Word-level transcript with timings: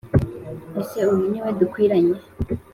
Ese 0.81 0.99
uyu 1.13 1.25
ni 1.31 1.39
we 1.43 1.49
dukwiranye 1.59 2.15